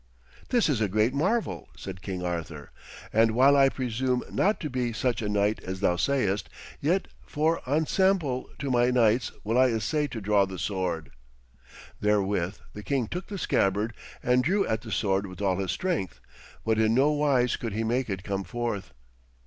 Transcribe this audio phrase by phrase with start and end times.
[0.49, 2.71] 'This is a great marvel,' said King Arthur,
[3.13, 7.61] 'and while I presume not to be such a knight as thou sayest, yet for
[7.67, 11.11] ensample to my knights will I essay to draw the sword.'
[11.99, 13.93] Therewith the king took the scabbard
[14.23, 16.19] and drew at the sword with all his strength,
[16.65, 18.95] but in no wise could he make it come forth.